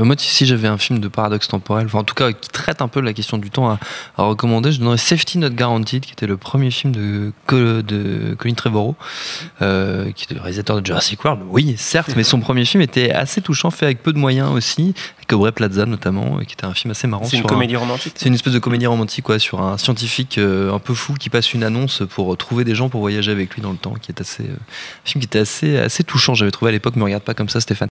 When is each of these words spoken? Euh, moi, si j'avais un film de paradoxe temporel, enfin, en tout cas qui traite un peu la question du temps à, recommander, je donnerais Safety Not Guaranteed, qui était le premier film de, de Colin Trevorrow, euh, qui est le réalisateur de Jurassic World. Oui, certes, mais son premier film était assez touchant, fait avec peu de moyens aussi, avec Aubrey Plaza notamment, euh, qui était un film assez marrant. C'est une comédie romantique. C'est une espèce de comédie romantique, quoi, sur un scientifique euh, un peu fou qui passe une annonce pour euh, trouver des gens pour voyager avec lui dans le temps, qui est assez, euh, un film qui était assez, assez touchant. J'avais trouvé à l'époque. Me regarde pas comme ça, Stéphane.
Euh, 0.00 0.04
moi, 0.04 0.14
si 0.16 0.46
j'avais 0.46 0.68
un 0.68 0.78
film 0.78 1.00
de 1.00 1.08
paradoxe 1.08 1.48
temporel, 1.48 1.86
enfin, 1.86 1.98
en 1.98 2.04
tout 2.04 2.14
cas 2.14 2.30
qui 2.30 2.48
traite 2.50 2.82
un 2.82 2.86
peu 2.86 3.00
la 3.00 3.12
question 3.12 3.36
du 3.36 3.50
temps 3.50 3.68
à, 3.68 3.78
recommander, 4.22 4.70
je 4.70 4.78
donnerais 4.78 4.96
Safety 4.96 5.38
Not 5.38 5.50
Guaranteed, 5.50 6.04
qui 6.04 6.12
était 6.12 6.28
le 6.28 6.36
premier 6.36 6.70
film 6.70 6.92
de, 6.92 7.32
de 7.48 8.36
Colin 8.38 8.54
Trevorrow, 8.54 8.94
euh, 9.60 10.12
qui 10.12 10.26
est 10.30 10.34
le 10.34 10.40
réalisateur 10.40 10.80
de 10.80 10.86
Jurassic 10.86 11.24
World. 11.24 11.42
Oui, 11.48 11.74
certes, 11.76 12.12
mais 12.16 12.22
son 12.22 12.38
premier 12.38 12.64
film 12.64 12.80
était 12.80 13.10
assez 13.10 13.40
touchant, 13.40 13.72
fait 13.72 13.86
avec 13.86 14.00
peu 14.04 14.12
de 14.12 14.18
moyens 14.18 14.52
aussi, 14.52 14.94
avec 15.16 15.32
Aubrey 15.32 15.50
Plaza 15.50 15.84
notamment, 15.84 16.38
euh, 16.38 16.44
qui 16.44 16.52
était 16.52 16.66
un 16.66 16.74
film 16.74 16.92
assez 16.92 17.08
marrant. 17.08 17.24
C'est 17.24 17.36
une 17.36 17.42
comédie 17.42 17.74
romantique. 17.74 18.12
C'est 18.16 18.28
une 18.28 18.34
espèce 18.34 18.52
de 18.52 18.60
comédie 18.60 18.86
romantique, 18.86 19.24
quoi, 19.24 19.40
sur 19.40 19.60
un 19.60 19.78
scientifique 19.78 20.38
euh, 20.38 20.72
un 20.72 20.78
peu 20.78 20.94
fou 20.94 21.14
qui 21.14 21.28
passe 21.28 21.54
une 21.54 21.64
annonce 21.64 22.04
pour 22.08 22.32
euh, 22.32 22.36
trouver 22.36 22.62
des 22.62 22.76
gens 22.76 22.88
pour 22.88 23.00
voyager 23.00 23.32
avec 23.32 23.52
lui 23.54 23.62
dans 23.62 23.72
le 23.72 23.76
temps, 23.76 23.94
qui 24.00 24.12
est 24.12 24.20
assez, 24.20 24.44
euh, 24.44 24.54
un 24.54 25.08
film 25.08 25.20
qui 25.20 25.26
était 25.26 25.40
assez, 25.40 25.76
assez 25.76 26.04
touchant. 26.04 26.34
J'avais 26.34 26.52
trouvé 26.52 26.68
à 26.68 26.72
l'époque. 26.72 26.94
Me 26.94 27.02
regarde 27.02 27.24
pas 27.24 27.34
comme 27.34 27.48
ça, 27.48 27.60
Stéphane. 27.60 27.86